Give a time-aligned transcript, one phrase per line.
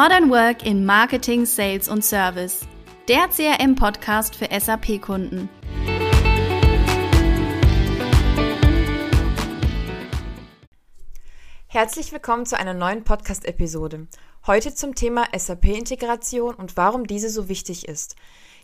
[0.00, 2.60] Modern Work in Marketing, Sales und Service.
[3.08, 5.48] Der CRM-Podcast für SAP-Kunden.
[11.66, 14.06] Herzlich willkommen zu einer neuen Podcast-Episode.
[14.46, 18.14] Heute zum Thema SAP-Integration und warum diese so wichtig ist.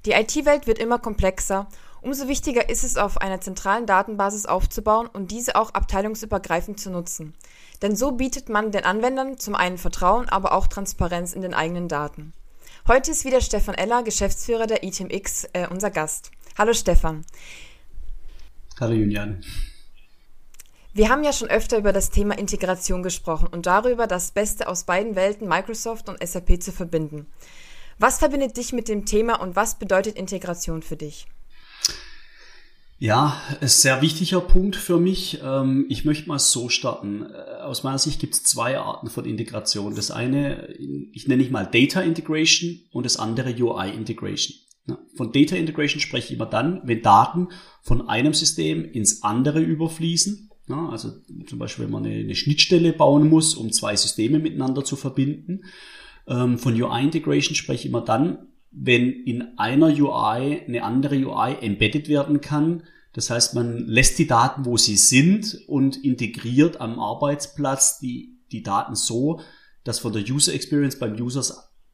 [0.07, 1.67] Die IT-Welt wird immer komplexer.
[2.05, 7.33] Umso wichtiger ist es, auf einer zentralen Datenbasis aufzubauen und diese auch abteilungsübergreifend zu nutzen.
[7.81, 11.89] Denn so bietet man den Anwendern zum einen Vertrauen, aber auch Transparenz in den eigenen
[11.89, 12.35] Daten.
[12.87, 16.31] Heute ist wieder Stefan Eller, Geschäftsführer der ITMX, äh, unser Gast.
[16.59, 17.25] Hallo Stefan.
[18.79, 19.43] Hallo Julian.
[20.93, 24.85] Wir haben ja schon öfter über das Thema Integration gesprochen und darüber, das Beste aus
[24.85, 27.27] beiden Welten, Microsoft und SAP, zu verbinden.
[27.99, 31.27] Was verbindet dich mit dem Thema und was bedeutet Integration für dich?
[32.99, 35.41] Ja, ein sehr wichtiger Punkt für mich.
[35.45, 37.27] Ähm, ich möchte mal so starten.
[37.27, 39.95] Äh, aus meiner Sicht gibt es zwei Arten von Integration.
[39.95, 40.69] Das eine,
[41.13, 44.57] ich nenne ich mal Data Integration und das andere UI Integration.
[45.17, 47.49] Von Data Integration spreche ich immer dann, wenn Daten
[47.83, 50.51] von einem System ins andere überfließen.
[50.69, 51.13] Also
[51.47, 55.65] zum Beispiel, wenn man eine Schnittstelle bauen muss, um zwei Systeme miteinander zu verbinden.
[56.27, 61.57] Ähm, von UI Integration spreche ich immer dann, wenn in einer UI eine andere UI
[61.61, 62.83] embedded werden kann.
[63.13, 68.63] Das heißt, man lässt die Daten, wo sie sind und integriert am Arbeitsplatz die, die
[68.63, 69.41] Daten so,
[69.85, 71.43] dass von der User Experience beim User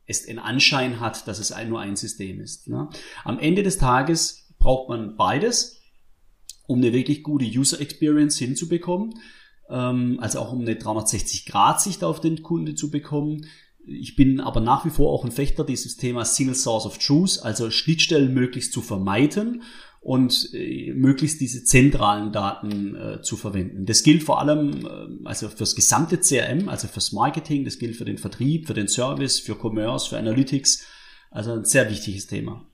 [0.06, 2.68] es den Anschein hat, dass es nur ein System ist.
[2.68, 2.88] Ne?
[3.24, 5.80] Am Ende des Tages braucht man beides,
[6.66, 9.14] um eine wirklich gute User Experience hinzubekommen,
[9.68, 13.46] ähm, also auch um eine 360-Grad-Sicht auf den Kunde zu bekommen.
[13.86, 17.40] Ich bin aber nach wie vor auch ein Fechter dieses Thema Single Source of Truth,
[17.42, 19.62] also Schnittstellen möglichst zu vermeiden
[20.00, 23.84] und äh, möglichst diese zentralen Daten äh, zu verwenden.
[23.84, 28.06] Das gilt vor allem äh, also fürs gesamte CRM, also fürs Marketing, das gilt für
[28.06, 30.86] den Vertrieb, für den Service, für Commerce, für Analytics.
[31.30, 32.66] Also ein sehr wichtiges Thema.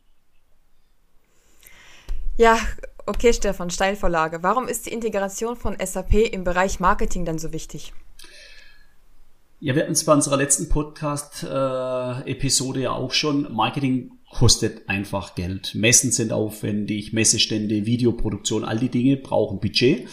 [2.39, 2.59] Ja,
[3.07, 4.43] okay, Stefan, Steilvorlage.
[4.43, 7.93] Warum ist die Integration von SAP im Bereich Marketing dann so wichtig?
[9.59, 13.51] Ja, wir hatten es bei unserer letzten Podcast-Episode ja auch schon.
[13.55, 15.75] Marketing kostet einfach Geld.
[15.75, 20.09] Messen sind aufwendig, Messestände, Videoproduktion, all die Dinge brauchen Budget.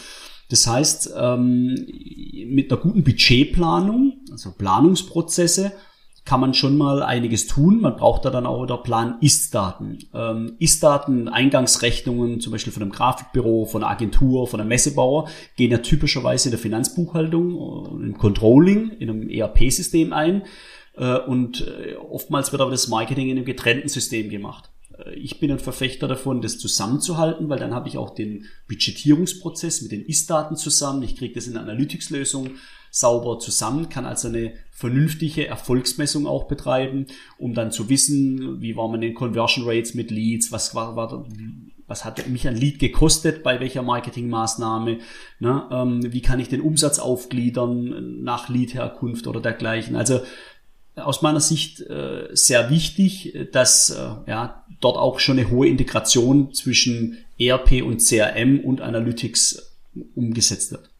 [0.49, 1.75] Das heißt, ähm,
[2.47, 5.73] mit einer guten Budgetplanung, also Planungsprozesse,
[6.25, 7.81] kann man schon mal einiges tun.
[7.81, 9.99] Man braucht da dann auch der Plan Ist-Daten.
[10.13, 15.71] Ähm, Ist-Daten, Eingangsrechnungen, zum Beispiel von einem Grafikbüro, von einer Agentur, von einem Messebauer, gehen
[15.71, 20.43] ja typischerweise in der Finanzbuchhaltung, im Controlling, in einem ERP-System ein.
[20.95, 24.69] Äh, und äh, oftmals wird aber das Marketing in einem getrennten System gemacht.
[24.97, 29.81] Äh, ich bin ein Verfechter davon, das zusammenzuhalten, weil dann habe ich auch den Budgetierungsprozess
[29.81, 31.03] mit den Ist-Daten zusammen.
[31.03, 32.51] Ich kriege das in einer Analytics-Lösung
[32.93, 37.07] sauber zusammen, kann also eine vernünftige Erfolgsmessung auch betreiben,
[37.39, 41.25] um dann zu wissen, wie war man in Conversion Rates mit Leads, was war, war
[41.87, 44.99] was hat mich ein Lead gekostet, bei welcher Marketingmaßnahme,
[45.39, 49.95] ne, ähm, wie kann ich den Umsatz aufgliedern nach Lead-Herkunft oder dergleichen.
[49.95, 50.21] Also
[50.95, 56.53] aus meiner Sicht äh, sehr wichtig, dass äh, ja, dort auch schon eine hohe Integration
[56.53, 59.73] zwischen ERP und CRM und Analytics
[60.13, 60.92] umgesetzt wird.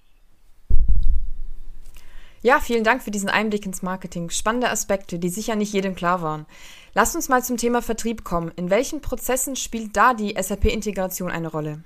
[2.44, 4.30] Ja, vielen Dank für diesen Einblick ins Marketing.
[4.30, 6.46] Spannende Aspekte, die sicher nicht jedem klar waren.
[6.94, 8.52] Lasst uns mal zum Thema Vertrieb kommen.
[8.58, 11.84] In welchen Prozessen spielt da die SAP-Integration eine Rolle?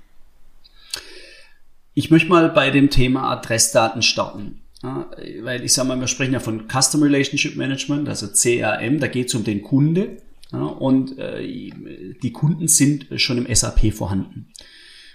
[1.94, 4.60] Ich möchte mal bei dem Thema Adressdaten starten.
[4.82, 5.08] Ja,
[5.42, 9.28] weil ich sage mal, wir sprechen ja von Custom Relationship Management, also CRM, da geht
[9.28, 10.18] es um den Kunde.
[10.52, 14.48] Ja, und äh, die Kunden sind schon im SAP vorhanden.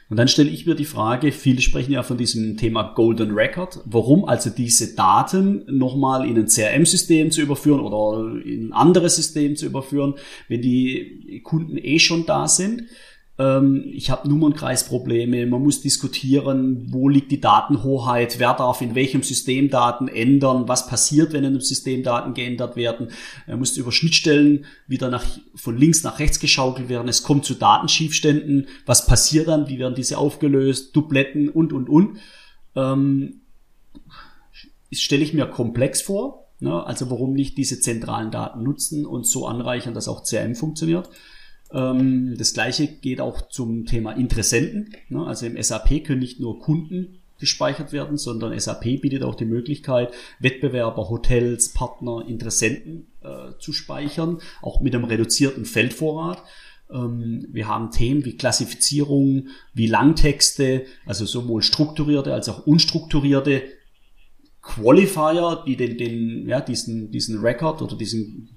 [0.10, 3.80] Und dann stelle ich mir die Frage, viele sprechen ja von diesem Thema Golden Record,
[3.86, 9.56] warum also diese Daten nochmal in ein CRM-System zu überführen oder in ein anderes System
[9.56, 10.16] zu überführen,
[10.48, 12.84] wenn die Kunden eh schon da sind.
[13.40, 19.24] Ähm, ich habe Nummernkreisprobleme, man muss diskutieren, wo liegt die Datenhoheit, wer darf in welchem
[19.24, 23.10] System Daten ändern, was passiert, wenn in einem System Daten geändert werden.
[23.48, 25.26] Man muss über Schnittstellen wieder nach,
[25.56, 29.96] von links nach rechts geschaukelt werden, es kommt zu Datenschiefständen, was passiert dann, wie werden
[29.96, 32.18] diese aufgelöst, Dubletten und, und, und.
[32.76, 33.42] Ähm,
[34.92, 36.86] stelle ich mir komplex vor, ne?
[36.86, 41.10] also warum nicht diese zentralen Daten nutzen und so anreichern, dass auch CRM funktioniert.
[41.74, 44.96] Ähm, das gleiche geht auch zum Thema Interessenten.
[45.10, 45.26] Ne?
[45.26, 50.14] Also im SAP können nicht nur Kunden gespeichert werden, sondern SAP bietet auch die Möglichkeit,
[50.40, 56.42] Wettbewerber, Hotels, Partner, Interessenten äh, zu speichern, auch mit einem reduzierten Feldvorrat.
[56.90, 63.64] Ähm, wir haben Themen wie Klassifizierung, wie Langtexte, also sowohl strukturierte als auch unstrukturierte
[64.62, 68.53] Qualifier, die den, den ja, diesen, diesen Record oder diesen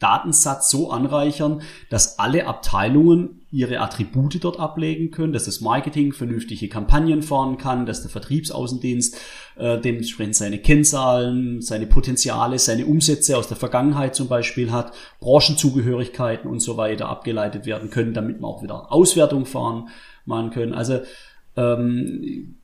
[0.00, 6.68] Datensatz so anreichern, dass alle Abteilungen ihre Attribute dort ablegen können, dass das Marketing vernünftige
[6.68, 9.20] Kampagnen fahren kann, dass der Vertriebsaußendienst
[9.56, 16.50] äh, dementsprechend seine Kennzahlen, seine Potenziale, seine Umsätze aus der Vergangenheit zum Beispiel hat, Branchenzugehörigkeiten
[16.50, 19.88] und so weiter abgeleitet werden können, damit man auch wieder Auswertung fahren
[20.24, 20.72] machen können.
[20.72, 21.00] Also
[21.56, 22.59] ähm,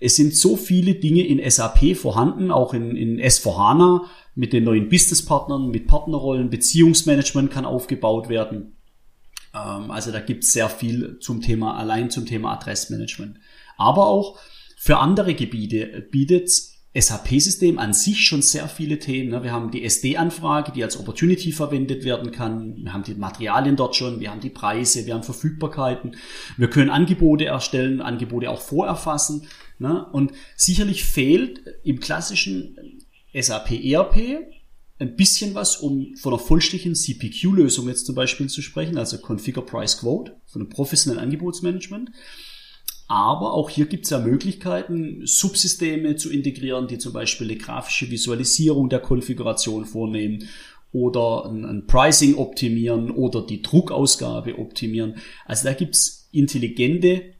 [0.00, 4.02] es sind so viele Dinge in SAP vorhanden, auch in, in S4HANA,
[4.34, 8.76] mit den neuen Businesspartnern, mit Partnerrollen, Beziehungsmanagement kann aufgebaut werden.
[9.54, 13.38] Ähm, also da gibt es sehr viel zum Thema, allein zum Thema Adressmanagement.
[13.78, 14.38] Aber auch
[14.76, 16.50] für andere Gebiete bietet
[16.98, 19.30] SAP-System an sich schon sehr viele Themen.
[19.30, 19.42] Ne?
[19.42, 22.76] Wir haben die SD-Anfrage, die als Opportunity verwendet werden kann.
[22.76, 26.16] Wir haben die Materialien dort schon, wir haben die Preise, wir haben Verfügbarkeiten.
[26.56, 29.46] Wir können Angebote erstellen, Angebote auch vorerfassen.
[29.78, 30.06] Ne?
[30.12, 33.02] Und sicherlich fehlt im klassischen
[33.34, 34.46] SAP ERP
[34.98, 39.64] ein bisschen was, um von einer vollständigen CPQ-Lösung jetzt zum Beispiel zu sprechen, also Configure
[39.64, 42.10] Price Quote, von einem professionellen Angebotsmanagement.
[43.08, 48.10] Aber auch hier gibt es ja Möglichkeiten, Subsysteme zu integrieren, die zum Beispiel eine grafische
[48.10, 50.48] Visualisierung der Konfiguration vornehmen
[50.92, 55.16] oder ein, ein Pricing optimieren oder die Druckausgabe optimieren.
[55.44, 57.34] Also da gibt es intelligente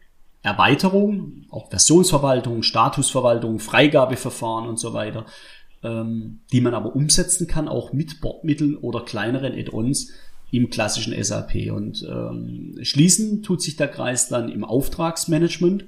[0.46, 5.26] Erweiterungen, auch Versionsverwaltung, Statusverwaltung, Freigabeverfahren und so weiter,
[5.82, 10.12] ähm, die man aber umsetzen kann, auch mit Bordmitteln oder kleineren Add-ons
[10.52, 11.72] im klassischen SAP.
[11.72, 15.86] Und ähm, schließen tut sich der Kreis dann im Auftragsmanagement,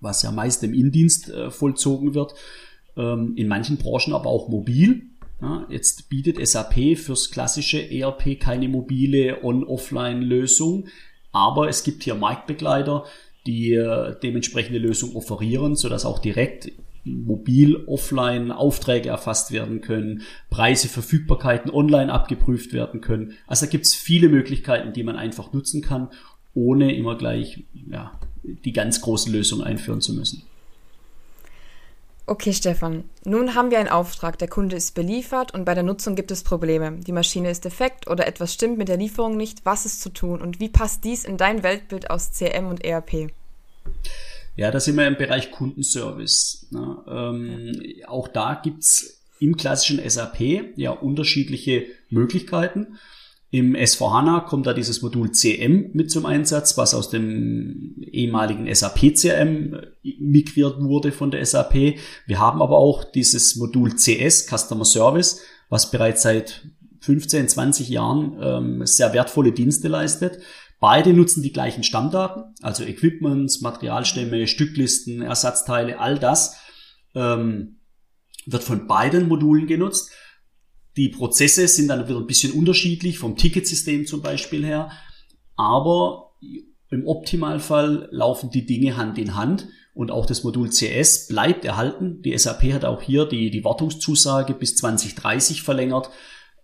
[0.00, 2.32] was ja meist im Indienst äh, vollzogen wird,
[2.96, 5.02] ähm, in manchen Branchen aber auch mobil.
[5.42, 10.88] Ja, jetzt bietet SAP fürs klassische ERP keine mobile On-Offline-Lösung,
[11.32, 13.04] aber es gibt hier Marktbegleiter,
[13.46, 16.70] die äh, dementsprechende Lösung offerieren, sodass auch direkt
[17.04, 23.32] mobil, offline Aufträge erfasst werden können, Preise, Verfügbarkeiten online abgeprüft werden können.
[23.46, 26.08] Also da gibt es viele Möglichkeiten, die man einfach nutzen kann,
[26.54, 30.42] ohne immer gleich ja, die ganz große Lösung einführen zu müssen.
[32.28, 33.04] Okay, Stefan.
[33.24, 34.38] Nun haben wir einen Auftrag.
[34.38, 36.98] Der Kunde ist beliefert und bei der Nutzung gibt es Probleme.
[36.98, 39.64] Die Maschine ist defekt oder etwas stimmt mit der Lieferung nicht.
[39.64, 43.30] Was ist zu tun und wie passt dies in dein Weltbild aus CM und ERP?
[44.56, 46.66] Ja, da sind wir im Bereich Kundenservice.
[46.70, 46.98] Ne?
[47.08, 52.98] Ähm, auch da gibt's im klassischen SAP ja unterschiedliche Möglichkeiten.
[53.50, 59.14] Im S4HANA kommt da dieses Modul CM mit zum Einsatz, was aus dem ehemaligen SAP
[59.14, 61.96] CRM migriert wurde von der SAP.
[62.26, 65.40] Wir haben aber auch dieses Modul CS, Customer Service,
[65.70, 66.68] was bereits seit
[67.00, 70.42] 15, 20 Jahren ähm, sehr wertvolle Dienste leistet.
[70.78, 76.56] Beide nutzen die gleichen Stammdaten, also Equipments, Materialstämme, Stücklisten, Ersatzteile, all das
[77.14, 77.80] ähm,
[78.46, 80.10] wird von beiden Modulen genutzt.
[80.98, 84.90] Die Prozesse sind dann wieder ein bisschen unterschiedlich, vom Ticketsystem zum Beispiel her,
[85.56, 86.32] aber
[86.90, 92.20] im Optimalfall laufen die Dinge Hand in Hand und auch das Modul CS bleibt erhalten.
[92.22, 96.10] Die SAP hat auch hier die, die Wartungszusage bis 2030 verlängert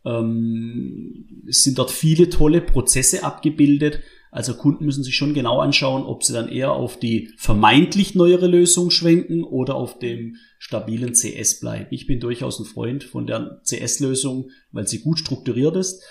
[0.04, 4.00] ähm, es sind dort viele tolle Prozesse abgebildet.
[4.34, 8.48] Also Kunden müssen sich schon genau anschauen, ob sie dann eher auf die vermeintlich neuere
[8.48, 11.86] Lösung schwenken oder auf dem stabilen CS bleiben.
[11.90, 16.02] Ich bin durchaus ein Freund von der CS-Lösung, weil sie gut strukturiert ist,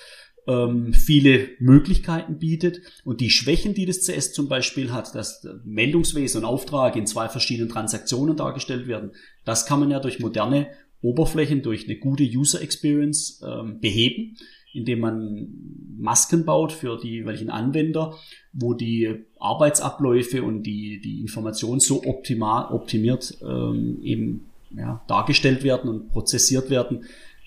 [0.48, 6.44] ähm, viele Möglichkeiten bietet und die Schwächen, die das CS zum Beispiel hat, dass Meldungswesen
[6.44, 9.12] und Auftrag in zwei verschiedenen Transaktionen dargestellt werden,
[9.44, 10.70] das kann man ja durch moderne
[11.02, 14.38] Oberflächen durch eine gute User Experience ähm, beheben,
[14.74, 15.48] indem man
[15.98, 18.16] Masken baut für die jeweiligen Anwender,
[18.52, 25.90] wo die Arbeitsabläufe und die, die Informationen so optimal, optimiert ähm, eben ja, dargestellt werden
[25.90, 27.06] und prozessiert werden,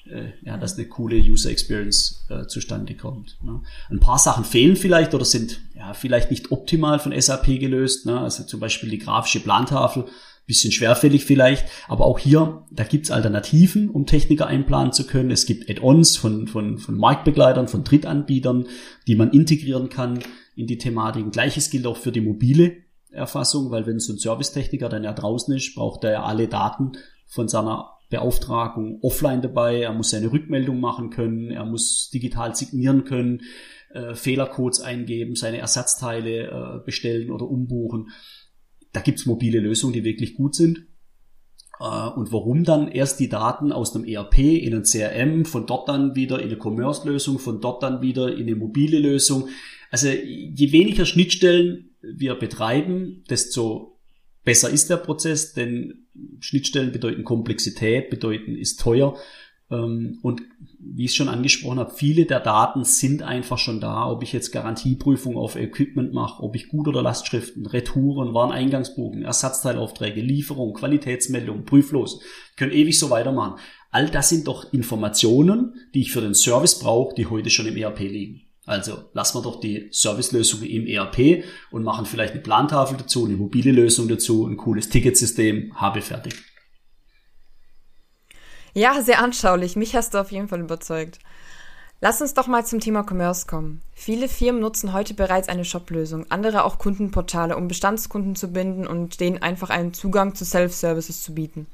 [0.08, 3.36] äh, ja, dass eine coole User Experience äh, zustande kommt.
[3.42, 3.60] Ne?
[3.90, 8.06] Ein paar Sachen fehlen vielleicht oder sind ja, vielleicht nicht optimal von SAP gelöst.
[8.06, 8.20] Ne?
[8.20, 10.04] Also zum Beispiel die grafische Plantafel
[10.46, 15.32] Bisschen schwerfällig vielleicht, aber auch hier, da gibt's Alternativen, um Techniker einplanen zu können.
[15.32, 18.68] Es gibt Add-ons von, von, von Marktbegleitern, von Drittanbietern,
[19.08, 20.20] die man integrieren kann
[20.54, 21.32] in die Thematik.
[21.32, 22.76] Gleiches gilt auch für die mobile
[23.10, 26.92] Erfassung, weil wenn so ein Servicetechniker dann ja draußen ist, braucht er ja alle Daten
[27.26, 29.80] von seiner Beauftragung offline dabei.
[29.80, 33.42] Er muss seine Rückmeldung machen können, er muss digital signieren können,
[33.92, 38.10] äh, Fehlercodes eingeben, seine Ersatzteile äh, bestellen oder umbuchen.
[38.92, 40.86] Da gibt's mobile Lösungen, die wirklich gut sind.
[41.80, 45.88] Äh, und warum dann erst die Daten aus dem ERP in ein CRM, von dort
[45.88, 49.48] dann wieder in eine Commerce-Lösung, von dort dann wieder in eine mobile Lösung.
[49.90, 53.98] Also je weniger Schnittstellen wir betreiben, desto
[54.44, 56.06] besser ist der Prozess, denn
[56.40, 59.16] Schnittstellen bedeuten Komplexität, bedeuten ist teuer.
[59.70, 60.42] Ähm, und
[60.78, 64.32] wie ich es schon angesprochen habe, viele der Daten sind einfach schon da, ob ich
[64.32, 71.64] jetzt Garantieprüfung auf Equipment mache, ob ich Gut- oder Lastschriften, Retouren, Wareneingangsbogen, Ersatzteilaufträge, Lieferung, Qualitätsmeldung,
[71.64, 72.20] Prüflos,
[72.56, 73.58] können ewig so weitermachen.
[73.90, 77.76] All das sind doch Informationen, die ich für den Service brauche, die heute schon im
[77.76, 78.42] ERP liegen.
[78.66, 83.36] Also lassen wir doch die Servicelösungen im ERP und machen vielleicht eine Plantafel dazu, eine
[83.36, 86.34] mobile Lösung dazu, ein cooles Ticketsystem, habe fertig.
[88.76, 89.74] Ja, sehr anschaulich.
[89.74, 91.18] Mich hast du auf jeden Fall überzeugt.
[92.02, 93.80] Lass uns doch mal zum Thema Commerce kommen.
[93.94, 99.18] Viele Firmen nutzen heute bereits eine Shop-Lösung, andere auch Kundenportale, um Bestandskunden zu binden und
[99.18, 101.66] denen einfach einen Zugang zu Self-Services zu bieten.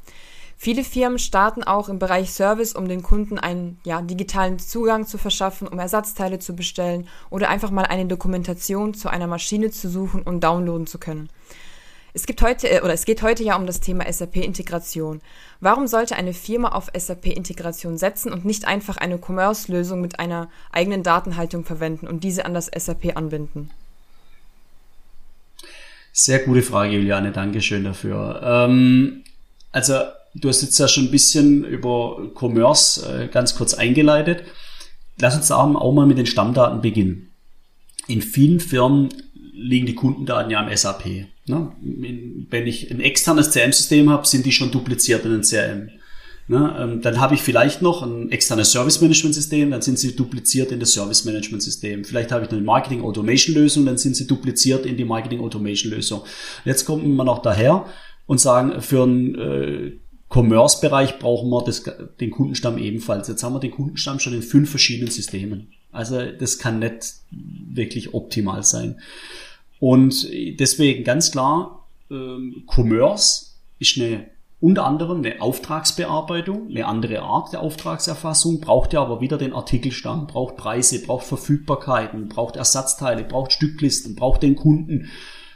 [0.57, 5.19] Viele Firmen starten auch im Bereich Service, um den Kunden einen ja, digitalen Zugang zu
[5.19, 10.23] verschaffen, um Ersatzteile zu bestellen oder einfach mal eine Dokumentation zu einer Maschine zu suchen
[10.23, 11.31] und downloaden zu können.
[12.15, 15.21] Es gibt heute äh, oder es geht heute ja um das Thema SAP-Integration.
[15.61, 21.03] Warum sollte eine Firma auf SAP-Integration setzen und nicht einfach eine Commerce-Lösung mit einer eigenen
[21.03, 23.71] Datenhaltung verwenden und diese an das SAP anbinden?
[26.13, 27.33] Sehr gute Frage, Juliane.
[27.33, 28.41] Dankeschön dafür.
[28.45, 29.25] Ähm,
[29.71, 29.95] also
[30.35, 34.45] Du hast jetzt ja schon ein bisschen über Commerce äh, ganz kurz eingeleitet.
[35.19, 37.31] Lass uns auch mal mit den Stammdaten beginnen.
[38.09, 39.11] In vielen Firmen
[39.53, 41.27] liegen die Kundendaten ja im SAP.
[41.47, 41.73] Ne?
[42.51, 45.91] Wenn ich ein externes CRM-System habe, sind die schon dupliziert in den CRM.
[46.49, 46.77] Ne?
[46.79, 50.93] Ähm, dann habe ich vielleicht noch ein externes Service-Management-System, dann sind sie dupliziert in das
[50.93, 52.05] Service-Management-System.
[52.05, 56.23] Vielleicht habe ich eine Marketing-Automation-Lösung, dann sind sie dupliziert in die Marketing-Automation-Lösung.
[56.65, 57.87] Jetzt kommt man noch daher
[58.27, 59.93] und sagen, für ein äh,
[60.29, 61.85] Commerce-Bereich brauchen wir das,
[62.21, 63.29] den Kundenstamm ebenfalls.
[63.29, 65.69] Jetzt haben wir den Kundenstamm schon in fünf verschiedenen Systemen.
[65.93, 68.97] Also das kann nicht wirklich optimal sein.
[69.83, 70.29] Und
[70.61, 73.47] deswegen ganz klar, ähm, Commerce
[73.81, 79.39] ist eine unter anderem eine Auftragsbearbeitung, eine andere Art der Auftragserfassung, braucht ja aber wieder
[79.39, 85.09] den Artikelstamm, braucht Preise, braucht Verfügbarkeiten, braucht Ersatzteile, braucht Stücklisten, braucht den Kunden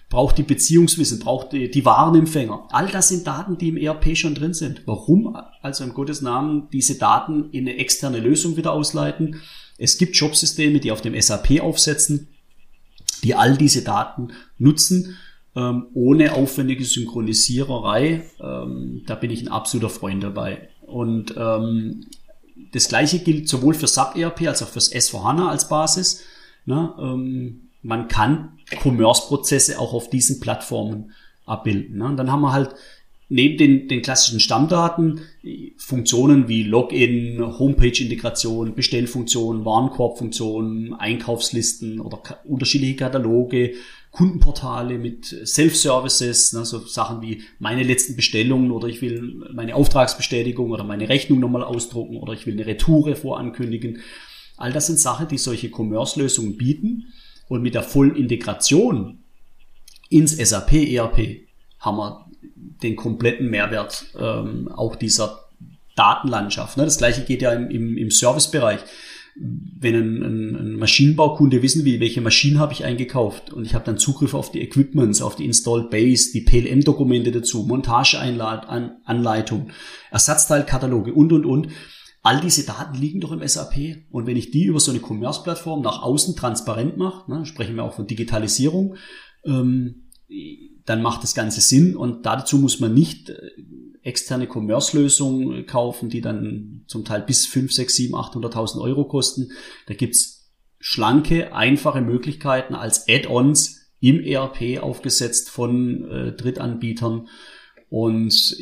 [0.09, 2.69] braucht die Beziehungswissen, braucht die, die Warenempfänger.
[2.71, 4.83] All das sind Daten, die im ERP schon drin sind.
[4.87, 9.41] Warum also im Gottes Namen diese Daten in eine externe Lösung wieder ausleiten?
[9.79, 12.29] Es gibt Jobsysteme, die auf dem SAP aufsetzen,
[13.23, 15.17] die all diese Daten nutzen,
[15.55, 18.25] ähm, ohne aufwendige Synchronisiererei.
[18.41, 20.69] Ähm, da bin ich ein absoluter Freund dabei.
[20.87, 22.07] Und ähm,
[22.73, 26.23] das gleiche gilt sowohl für SAP ERP als auch fürs S4HANA als Basis.
[26.65, 26.95] Ne?
[26.99, 31.13] Ähm, man kann Commerce-Prozesse auch auf diesen Plattformen
[31.45, 31.99] abbilden.
[31.99, 32.07] Ne?
[32.07, 32.75] Und dann haben wir halt
[33.29, 35.21] neben den, den klassischen Stammdaten
[35.77, 43.75] Funktionen wie Login, Homepage-Integration, Bestellfunktionen, Warenkorbfunktionen, Einkaufslisten oder unterschiedliche Kataloge,
[44.13, 50.71] Kundenportale mit Self-Services, ne, so Sachen wie meine letzten Bestellungen oder ich will meine Auftragsbestätigung
[50.71, 54.01] oder meine Rechnung nochmal ausdrucken oder ich will eine Retoure vorankündigen.
[54.57, 57.13] All das sind Sachen, die solche Commerce-Lösungen bieten
[57.49, 59.19] und mit der vollen Integration
[60.09, 61.47] ins SAP ERP
[61.79, 62.26] haben wir
[62.83, 65.45] den kompletten Mehrwert ähm, auch dieser
[65.97, 66.77] Datenlandschaft.
[66.77, 66.85] Ne?
[66.85, 68.81] Das gleiche geht ja im, im, im Servicebereich.
[69.39, 73.85] Wenn ein, ein, ein Maschinenbaukunde wissen will, welche Maschine habe ich eingekauft und ich habe
[73.85, 79.71] dann Zugriff auf die Equipments, auf die Installed Base, die PLM-Dokumente dazu, Montageanleitung,
[80.11, 81.69] Ersatzteilkataloge und, und, und,
[82.27, 84.09] All diese Daten liegen doch im SAP.
[84.11, 87.85] Und wenn ich die über so eine Commerce-Plattform nach außen transparent mache, ne, sprechen wir
[87.85, 88.97] auch von Digitalisierung,
[89.45, 90.09] ähm,
[90.87, 91.97] dann macht das Ganze Sinn.
[91.97, 93.37] Und dazu muss man nicht äh,
[94.03, 99.51] externe Commerce-Lösungen kaufen, die dann zum Teil bis 5, 6, 7, 800.000 Euro kosten.
[99.87, 107.29] Da gibt's schlanke, einfache Möglichkeiten als Add-ons im ERP aufgesetzt von äh, Drittanbietern.
[107.89, 108.57] Und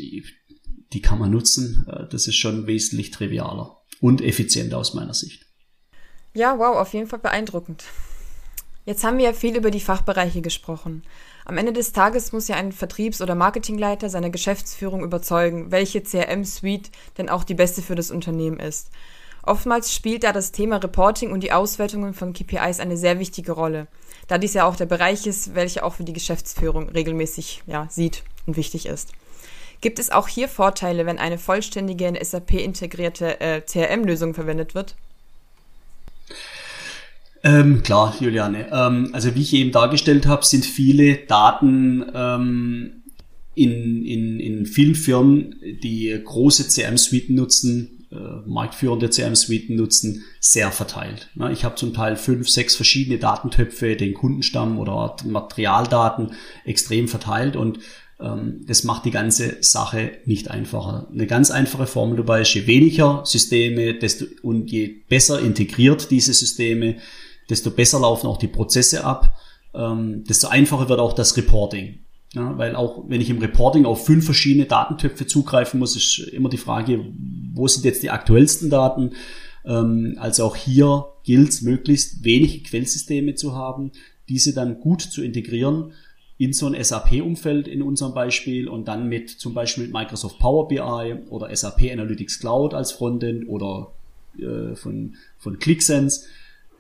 [0.93, 1.87] die kann man nutzen.
[1.89, 5.47] Äh, das ist schon wesentlich trivialer und effizienter aus meiner Sicht.
[6.35, 7.85] Ja, wow, auf jeden Fall beeindruckend.
[8.87, 11.03] Jetzt haben wir ja viel über die Fachbereiche gesprochen.
[11.47, 16.91] Am Ende des Tages muss ja ein Vertriebs- oder Marketingleiter seine Geschäftsführung überzeugen, welche CRM-Suite
[17.17, 18.91] denn auch die beste für das Unternehmen ist.
[19.43, 23.87] Oftmals spielt da das Thema Reporting und die Auswertungen von KPIs eine sehr wichtige Rolle,
[24.27, 28.23] da dies ja auch der Bereich ist, welcher auch für die Geschäftsführung regelmäßig ja, sieht
[28.47, 29.13] und wichtig ist.
[29.83, 34.95] Gibt es auch hier Vorteile, wenn eine vollständige in SAP integrierte äh, CRM-Lösung verwendet wird?
[37.45, 38.69] Ähm, klar, Juliane.
[38.73, 43.03] Ähm, also wie ich eben dargestellt habe, sind viele Daten ähm,
[43.55, 48.17] in, in, in vielen Firmen, die große CRM-Suiten nutzen, äh,
[48.49, 51.29] marktführende CRM-Suiten nutzen, sehr verteilt.
[51.35, 51.53] Ne?
[51.53, 56.33] Ich habe zum Teil fünf, sechs verschiedene Datentöpfe, den Kundenstamm oder Materialdaten
[56.65, 57.79] extrem verteilt und
[58.21, 61.09] ähm, das macht die ganze Sache nicht einfacher.
[61.13, 66.33] Eine ganz einfache Formel dabei ist, je weniger Systeme desto, und je besser integriert diese
[66.33, 66.97] Systeme,
[67.51, 69.37] desto besser laufen auch die Prozesse ab,
[69.75, 72.01] ähm, desto einfacher wird auch das Reporting.
[72.35, 76.49] Ja, weil auch wenn ich im Reporting auf fünf verschiedene Datentöpfe zugreifen muss, ist immer
[76.49, 77.05] die Frage,
[77.55, 79.13] wo sind jetzt die aktuellsten Daten?
[79.65, 83.93] Ähm, also auch hier gilt es, möglichst wenige Quellsysteme zu haben,
[84.29, 85.93] diese dann gut zu integrieren
[86.37, 90.67] in so ein SAP-Umfeld in unserem Beispiel und dann mit zum Beispiel mit Microsoft Power
[90.67, 93.93] BI oder SAP Analytics Cloud als Frontend oder
[94.39, 96.27] äh, von, von ClickSense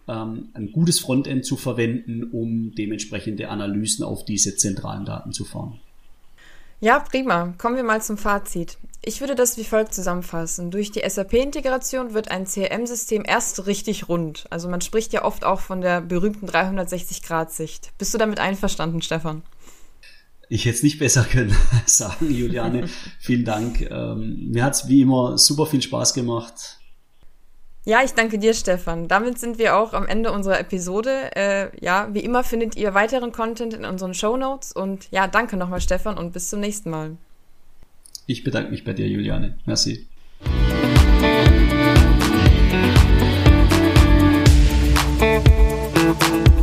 [0.08, 5.80] ähm, ein gutes Frontend zu verwenden, um dementsprechende Analysen auf diese zentralen Daten zu fahren.
[6.80, 7.54] Ja, prima.
[7.56, 8.76] Kommen wir mal zum Fazit.
[9.02, 10.70] Ich würde das wie folgt zusammenfassen.
[10.70, 14.46] Durch die SAP-Integration wird ein CRM-System erst richtig rund.
[14.50, 17.92] Also man spricht ja oft auch von der berühmten 360-Grad-Sicht.
[17.98, 19.42] Bist du damit einverstanden, Stefan?
[20.48, 21.56] Ich hätte es nicht besser können
[21.86, 22.88] sagen, Juliane.
[23.18, 23.80] Vielen Dank.
[23.90, 26.78] Ähm, mir hat es wie immer super viel Spaß gemacht.
[27.86, 29.08] Ja, ich danke dir, Stefan.
[29.08, 31.36] Damit sind wir auch am Ende unserer Episode.
[31.36, 34.72] Äh, ja, wie immer findet ihr weiteren Content in unseren Show Notes.
[34.72, 37.16] Und ja, danke nochmal, Stefan, und bis zum nächsten Mal.
[38.26, 39.58] Ich bedanke mich bei dir, Juliane.
[39.66, 40.06] Merci.
[46.04, 46.53] Musik